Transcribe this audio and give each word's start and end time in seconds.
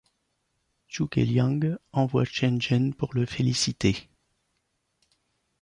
Zhuge 0.89 1.21
Liang 1.23 1.77
envoie 1.91 2.25
Chen 2.25 2.59
Zhen 2.59 2.91
pour 2.95 3.11
le 3.13 3.27
féliciter. 3.27 4.09